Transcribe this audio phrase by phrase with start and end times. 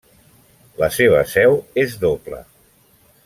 [0.83, 2.41] La seva seu és doble: